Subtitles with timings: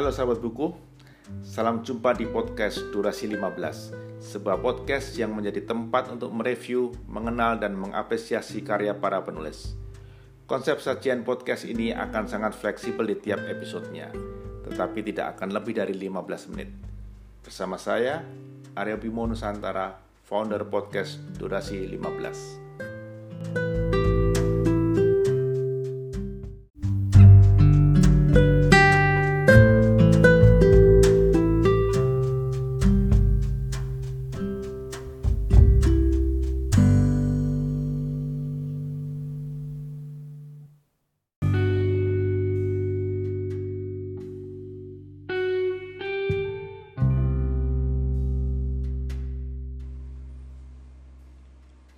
[0.00, 0.72] Halo sahabat buku,
[1.44, 7.76] salam jumpa di podcast Durasi 15 Sebuah podcast yang menjadi tempat untuk mereview, mengenal, dan
[7.76, 9.76] mengapresiasi karya para penulis.
[10.48, 14.08] Konsep sajian podcast ini akan sangat fleksibel di tiap episodenya
[14.64, 16.72] Tetapi tidak akan lebih dari 15 menit.
[17.44, 18.24] Bersama saya,
[18.72, 22.69] Arya Bimo Nusantara, founder podcast Durasi 15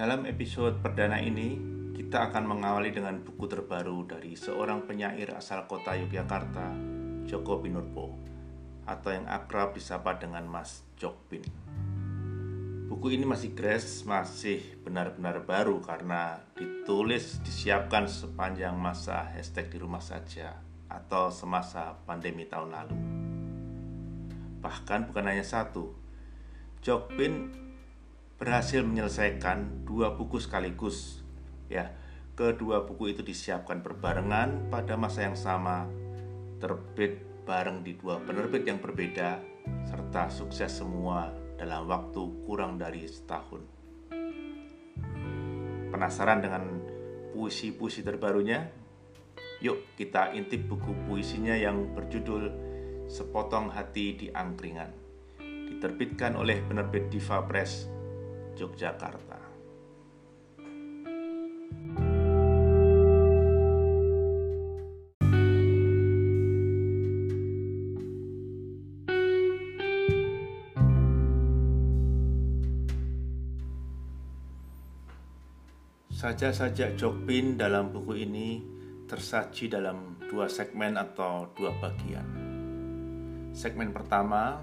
[0.00, 1.60] Dalam episode perdana ini,
[1.92, 6.72] kita akan mengawali dengan buku terbaru dari seorang penyair asal kota Yogyakarta,
[7.28, 8.16] Joko Pinurbo,
[8.88, 11.44] atau yang akrab disapa dengan Mas Jokpin.
[12.88, 20.00] Buku ini masih grass, masih benar-benar baru karena ditulis, disiapkan sepanjang masa hashtag di rumah
[20.00, 20.56] saja
[20.88, 22.96] atau semasa pandemi tahun lalu.
[24.64, 25.92] Bahkan bukan hanya satu,
[26.80, 27.68] Jokpin
[28.40, 31.20] berhasil menyelesaikan dua buku sekaligus.
[31.68, 31.92] Ya,
[32.32, 35.84] kedua buku itu disiapkan berbarengan pada masa yang sama,
[36.56, 39.44] terbit bareng di dua penerbit yang berbeda,
[39.84, 41.28] serta sukses semua
[41.60, 43.60] dalam waktu kurang dari setahun.
[45.92, 46.64] Penasaran dengan
[47.36, 48.72] puisi-puisi terbarunya?
[49.60, 52.48] Yuk kita intip buku puisinya yang berjudul
[53.04, 54.88] Sepotong Hati di Angkringan.
[55.44, 57.99] Diterbitkan oleh penerbit Diva Press
[58.58, 59.50] Yogyakarta.
[76.20, 78.60] Saja-saja Jokpin dalam buku ini
[79.08, 82.28] tersaji dalam dua segmen atau dua bagian.
[83.56, 84.60] Segmen pertama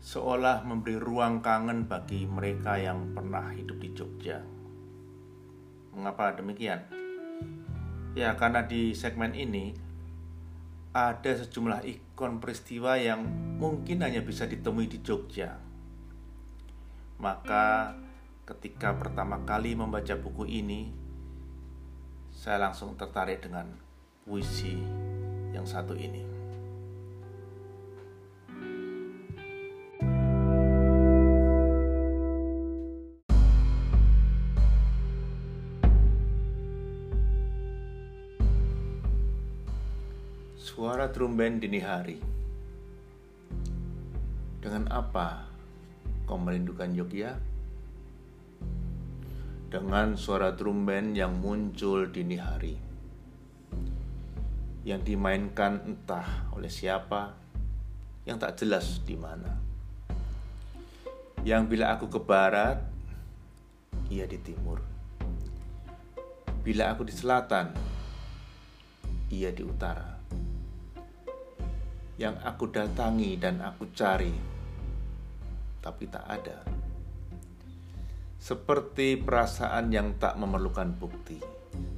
[0.00, 4.38] seolah memberi ruang kangen bagi mereka yang pernah hidup di Jogja.
[5.96, 6.84] Mengapa demikian?
[8.16, 9.76] Ya, karena di segmen ini
[10.96, 13.28] ada sejumlah ikon peristiwa yang
[13.60, 15.60] mungkin hanya bisa ditemui di Jogja.
[17.20, 17.96] Maka,
[18.48, 20.92] ketika pertama kali membaca buku ini,
[22.32, 23.68] saya langsung tertarik dengan
[24.24, 24.76] puisi
[25.52, 26.35] yang satu ini.
[41.16, 42.20] Band dini hari.
[44.60, 45.48] Dengan apa
[46.28, 47.40] kau merindukan Yogyakarta?
[49.72, 52.76] Dengan suara drum band yang muncul dini hari.
[54.84, 57.32] Yang dimainkan entah oleh siapa,
[58.28, 59.56] yang tak jelas di mana.
[61.48, 62.76] Yang bila aku ke barat,
[64.12, 64.84] ia di timur.
[66.60, 67.72] Bila aku di selatan,
[69.32, 70.15] ia di utara
[72.16, 74.32] yang aku datangi dan aku cari,
[75.84, 76.58] tapi tak ada.
[78.40, 81.36] Seperti perasaan yang tak memerlukan bukti,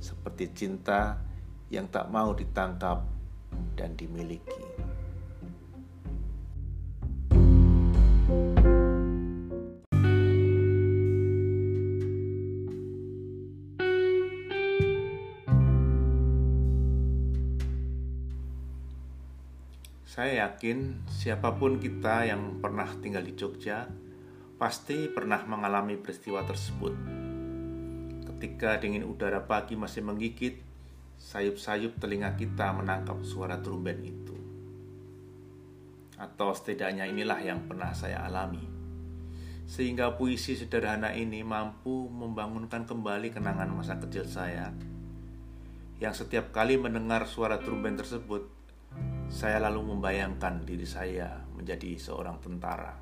[0.00, 1.20] seperti cinta
[1.68, 3.04] yang tak mau ditangkap
[3.76, 4.85] dan dimiliki.
[20.16, 23.84] Saya yakin siapa pun kita yang pernah tinggal di Jogja
[24.56, 26.96] pasti pernah mengalami peristiwa tersebut.
[28.24, 30.56] Ketika dingin udara pagi masih menggigit,
[31.20, 34.32] sayup-sayup telinga kita menangkap suara trumben itu.
[36.16, 38.64] Atau setidaknya inilah yang pernah saya alami.
[39.68, 44.72] Sehingga puisi sederhana ini mampu membangunkan kembali kenangan masa kecil saya
[46.00, 48.55] yang setiap kali mendengar suara trumben tersebut
[49.26, 52.94] saya lalu membayangkan diri saya menjadi seorang tentara.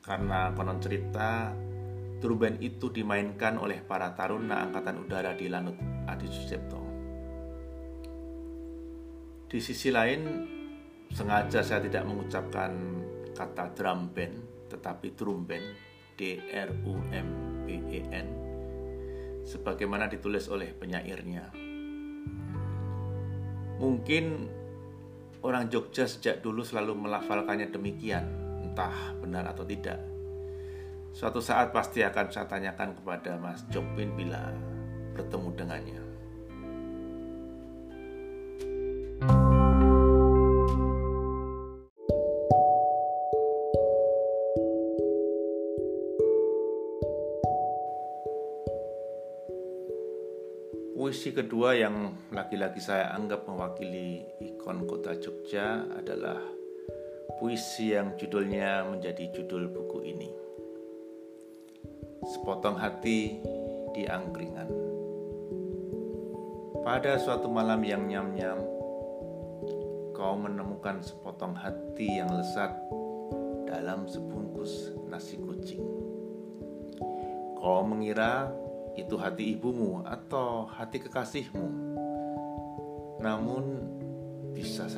[0.00, 1.54] Karena konon cerita,
[2.20, 6.82] Turben itu dimainkan oleh para taruna Angkatan Udara di Lanut Adi Sucipto.
[9.48, 10.20] Di sisi lain,
[11.08, 12.72] sengaja saya tidak mengucapkan
[13.32, 15.64] kata drum band, tetapi drum band,
[16.20, 17.28] D R U M
[17.64, 18.28] B E N,
[19.48, 21.56] sebagaimana ditulis oleh penyairnya.
[23.80, 24.24] Mungkin
[25.40, 28.24] orang Jogja sejak dulu selalu melafalkannya demikian,
[28.60, 30.00] entah benar atau tidak.
[31.10, 34.52] Suatu saat pasti akan saya tanyakan kepada Mas Jokpin bila
[35.16, 36.00] bertemu dengannya.
[51.10, 54.22] Puisi kedua yang lagi-lagi saya anggap mewakili
[54.60, 56.36] ikon kota Jogja adalah
[57.40, 60.28] puisi yang judulnya menjadi judul buku ini.
[62.28, 63.40] Sepotong hati
[63.96, 64.68] di angkringan.
[66.84, 68.60] Pada suatu malam yang nyam-nyam,
[70.12, 72.76] kau menemukan sepotong hati yang lesat
[73.64, 75.80] dalam sebungkus nasi kucing.
[77.56, 78.52] Kau mengira
[78.92, 81.68] itu hati ibumu atau hati kekasihmu.
[83.24, 83.64] Namun,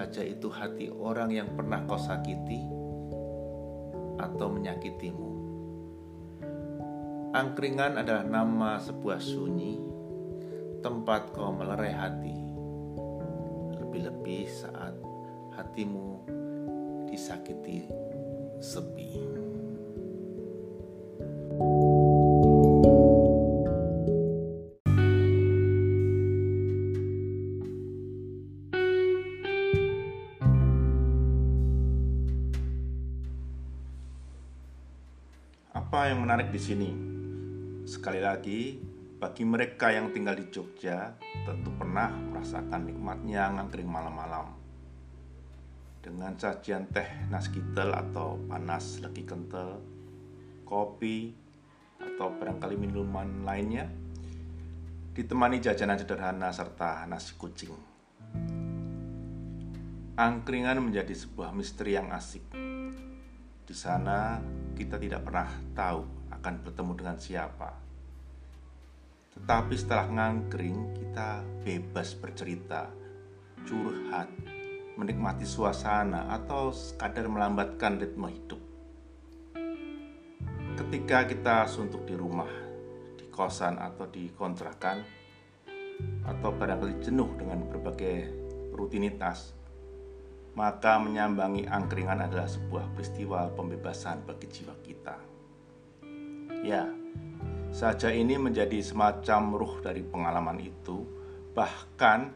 [0.00, 2.64] saja itu hati orang yang pernah kau sakiti
[4.16, 5.30] atau menyakitimu.
[7.36, 9.76] Angkringan adalah nama sebuah sunyi,
[10.80, 12.38] tempat kau melerai hati.
[13.76, 14.96] Lebih-lebih saat
[15.52, 16.24] hatimu
[17.12, 17.84] disakiti
[18.56, 19.39] sepi.
[35.90, 36.86] Apa yang menarik di sini?
[37.82, 38.78] Sekali lagi,
[39.18, 44.54] bagi mereka yang tinggal di Jogja, tentu pernah merasakan nikmatnya ngangkring malam-malam.
[45.98, 49.82] Dengan sajian teh naskitel atau panas lagi kental,
[50.62, 51.34] kopi,
[51.98, 53.90] atau barangkali minuman lainnya,
[55.10, 57.74] ditemani jajanan sederhana serta nasi kucing.
[60.14, 62.46] Angkringan menjadi sebuah misteri yang asik
[63.70, 64.42] di sana
[64.74, 65.46] kita tidak pernah
[65.78, 66.02] tahu
[66.34, 67.70] akan bertemu dengan siapa.
[69.30, 72.90] Tetapi setelah ngangkring kita bebas bercerita,
[73.62, 74.26] curhat,
[74.98, 78.58] menikmati suasana atau sekadar melambatkan ritme hidup.
[80.74, 82.50] Ketika kita suntuk di rumah,
[83.14, 84.98] di kosan atau di kontrakan,
[86.26, 88.34] atau barangkali jenuh dengan berbagai
[88.74, 89.59] rutinitas,
[90.54, 95.16] maka menyambangi angkringan adalah sebuah peristiwa pembebasan bagi jiwa kita.
[96.60, 96.84] Ya,
[97.72, 101.06] saja ini menjadi semacam ruh dari pengalaman itu,
[101.56, 102.34] bahkan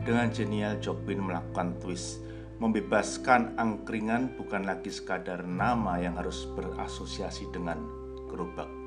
[0.00, 2.24] dengan genial Jokbin melakukan twist,
[2.56, 7.84] membebaskan angkringan bukan lagi sekadar nama yang harus berasosiasi dengan
[8.32, 8.79] gerobak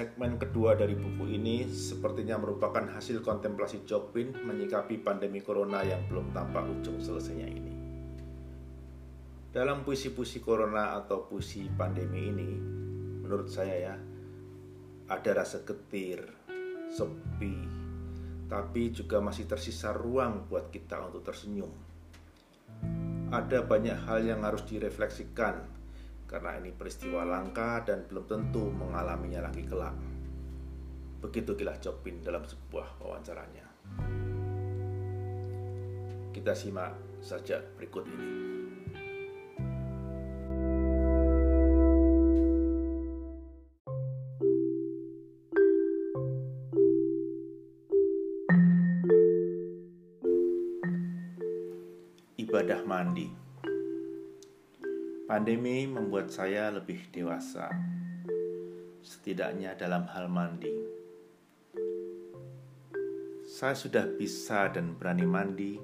[0.00, 6.32] Segmen kedua dari buku ini sepertinya merupakan hasil kontemplasi Jokpin menyikapi pandemi corona yang belum
[6.32, 7.74] tampak ujung selesainya ini.
[9.52, 12.48] Dalam puisi-puisi corona atau puisi pandemi ini,
[13.20, 13.94] menurut saya ya,
[15.12, 16.24] ada rasa getir,
[16.88, 17.60] sepi,
[18.48, 21.76] tapi juga masih tersisa ruang buat kita untuk tersenyum.
[23.36, 25.79] Ada banyak hal yang harus direfleksikan
[26.30, 29.98] karena ini peristiwa langka dan belum tentu mengalaminya lagi kelak.
[31.18, 33.66] Begitu Gilah Jokpin dalam sebuah wawancaranya.
[36.30, 38.49] Kita simak saja berikut ini.
[55.30, 57.70] Pandemi membuat saya lebih dewasa,
[58.98, 60.74] setidaknya dalam hal mandi.
[63.46, 65.78] Saya sudah bisa dan berani mandi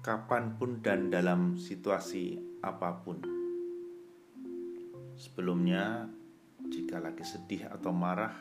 [0.00, 3.20] kapan pun dan dalam situasi apa pun.
[5.12, 6.08] Sebelumnya,
[6.64, 8.32] jika lagi sedih atau marah,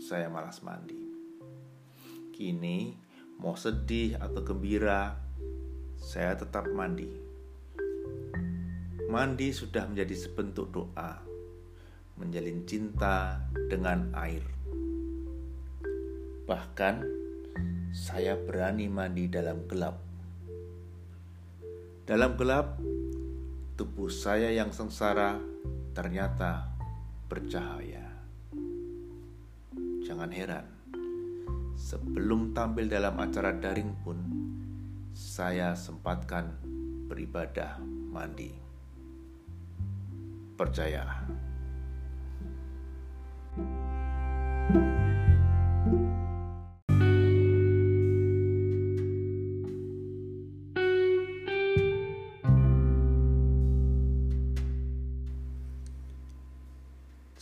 [0.00, 0.96] saya malas mandi.
[2.32, 2.96] Kini,
[3.36, 5.12] mau sedih atau gembira,
[6.00, 7.33] saya tetap mandi
[9.14, 11.22] Mandi sudah menjadi sebentuk doa,
[12.18, 13.38] menjalin cinta
[13.70, 14.42] dengan air.
[16.50, 17.06] Bahkan
[17.94, 20.02] saya berani mandi dalam gelap
[22.10, 22.82] Dalam gelap,
[23.78, 25.38] tubuh saya yang sengsara
[25.94, 26.74] ternyata
[27.30, 28.18] bercahaya.
[30.02, 30.66] Jangan heran,
[31.78, 34.18] sebelum tampil dalam acara daring pun,
[35.14, 36.50] saya sempatkan
[37.06, 37.78] beribadah
[38.10, 38.63] mandi.
[40.54, 41.20] Percayalah.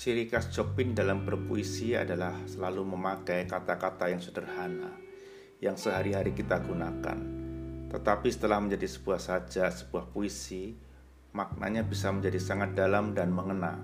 [0.02, 4.90] Ciri khas Chopin dalam berpuisi adalah selalu memakai kata-kata yang sederhana
[5.62, 7.18] yang sehari-hari kita gunakan.
[7.86, 10.74] Tetapi setelah menjadi sebuah sajak, sebuah puisi,
[11.32, 13.80] maknanya bisa menjadi sangat dalam dan mengena.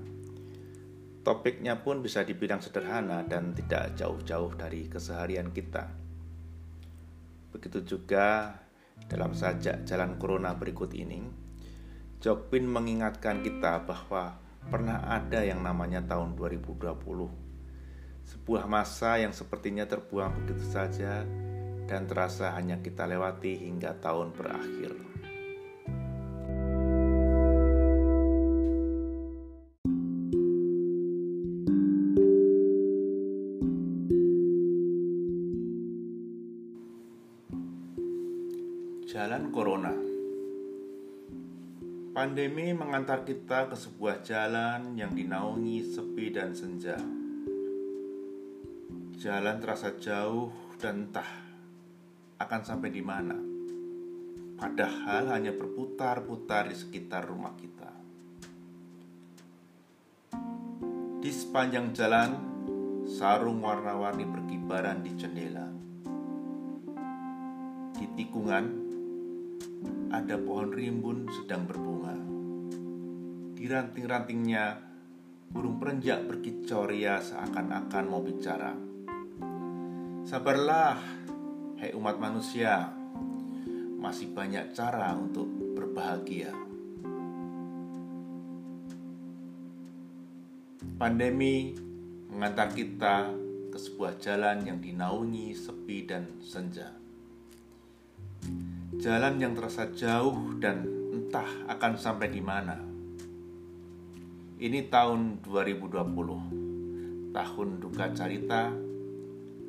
[1.25, 5.89] Topiknya pun bisa dibilang sederhana dan tidak jauh-jauh dari keseharian kita.
[7.53, 8.57] Begitu juga
[9.09, 11.25] dalam sajak Jalan Corona berikut ini,
[12.21, 16.89] Chopin mengingatkan kita bahwa pernah ada yang namanya tahun 2020.
[18.29, 21.25] Sebuah masa yang sepertinya terbuang begitu saja
[21.89, 24.93] dan terasa hanya kita lewati hingga tahun berakhir.
[42.29, 47.01] Pandemi mengantar kita ke sebuah jalan yang dinaungi sepi dan senja.
[49.17, 51.25] Jalan terasa jauh dan entah
[52.37, 53.33] akan sampai di mana.
[54.61, 57.97] Padahal hanya berputar-putar di sekitar rumah kita.
[61.25, 62.31] Di sepanjang jalan,
[63.09, 65.65] sarung warna-warni berkibaran di jendela.
[67.97, 68.65] Di tikungan,
[70.13, 72.18] ada pohon rimbun sedang berbunga.
[73.59, 74.79] Di ranting-rantingnya,
[75.51, 78.71] burung perenjak berkicau ria seakan-akan mau bicara.
[80.23, 80.95] Sabarlah,
[81.83, 82.87] hai umat manusia,
[83.99, 86.55] masih banyak cara untuk berbahagia.
[90.95, 91.75] Pandemi
[92.31, 93.35] mengantar kita
[93.75, 96.95] ke sebuah jalan yang dinaungi sepi dan senja.
[99.03, 102.88] Jalan yang terasa jauh dan entah akan sampai di mana.
[104.59, 108.75] Ini tahun 2020, tahun duka carita,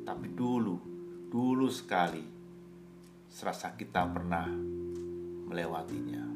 [0.02, 0.82] tapi dulu,
[1.30, 2.26] dulu sekali,
[3.30, 4.50] serasa kita pernah
[5.46, 6.29] melewatinya.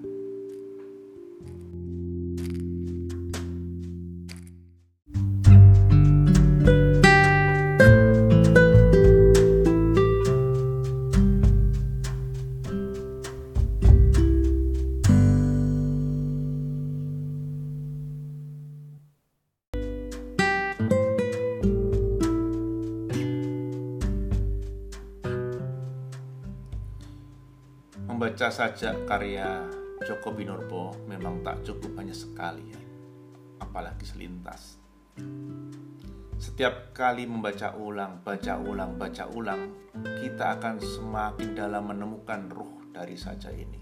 [28.35, 29.63] Membaca saja karya
[30.03, 32.83] Joko Binurbo memang tak cukup hanya sekali ya,
[33.63, 34.75] apalagi selintas.
[36.35, 39.71] Setiap kali membaca ulang, baca ulang, baca ulang,
[40.19, 43.79] kita akan semakin dalam menemukan ruh dari saja ini.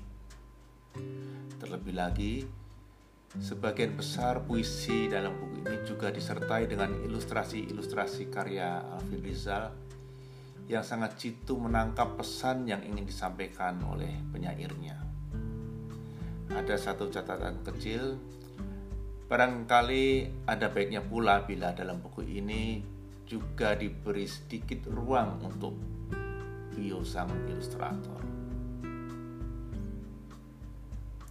[1.57, 2.45] Terlebih lagi,
[3.33, 9.73] sebagian besar puisi dalam buku ini juga disertai dengan ilustrasi-ilustrasi karya Alvin Rizal
[10.71, 14.95] yang sangat jitu menangkap pesan yang ingin disampaikan oleh penyairnya.
[16.53, 18.21] Ada satu catatan kecil,
[19.27, 20.07] barangkali
[20.47, 22.85] ada baiknya pula bila dalam buku ini
[23.27, 25.75] juga diberi sedikit ruang untuk
[26.73, 28.21] bio sang ilustrator.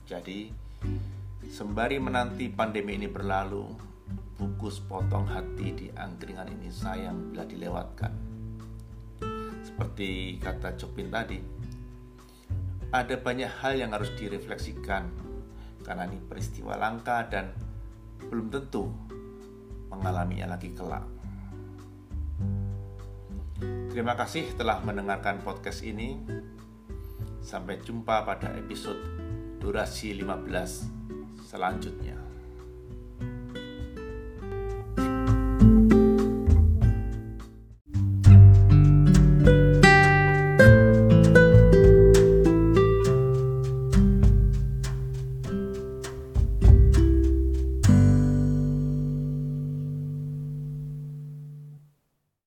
[0.09, 0.51] Jadi,
[1.47, 3.63] sembari menanti pandemi ini berlalu,
[4.35, 8.30] buku sepotong hati di angkringan ini sayang bila dilewatkan
[9.81, 11.41] seperti kata Chopin tadi,
[12.93, 15.09] ada banyak hal yang harus direfleksikan
[15.81, 17.49] karena ini peristiwa langka dan
[18.29, 18.93] belum tentu
[19.89, 21.01] mengalaminya lagi kelak.
[23.89, 26.21] Terima kasih telah mendengarkan podcast ini.
[27.41, 29.01] Sampai jumpa pada episode
[29.57, 32.30] durasi 15 selanjutnya.